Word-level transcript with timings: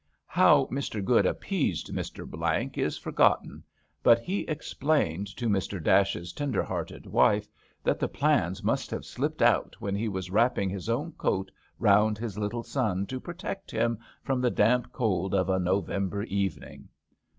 How 0.25 0.65
Mr. 0.71 1.05
Good 1.05 1.27
appeased 1.27 1.93
Mr. 1.93 2.27
Blank 2.27 2.75
is 2.75 2.97
forgotten, 2.97 3.63
but 4.01 4.17
he 4.17 4.39
explained 4.47 5.27
to 5.37 5.45
Mr. 5.45 5.79
Dash's 5.79 6.33
tender 6.33 6.63
hearted 6.63 7.05
wife 7.05 7.47
that 7.83 7.99
the 7.99 8.07
plans 8.07 8.63
must 8.63 8.89
have 8.89 9.05
slipped 9.05 9.43
out 9.43 9.75
when 9.77 9.93
he 9.93 10.09
was 10.09 10.31
wrapping 10.31 10.71
his 10.71 10.89
own 10.89 11.11
coat 11.11 11.51
round 11.77 12.17
his 12.17 12.35
little 12.35 12.63
son 12.63 13.05
to 13.05 13.19
protect 13.19 13.69
him 13.69 13.99
from 14.23 14.41
the 14.41 14.49
damp 14.49 14.91
cold 14.91 15.35
of 15.35 15.49
a 15.51 15.59
November 15.59 16.23
even 16.23 16.63
ing. 16.63 16.89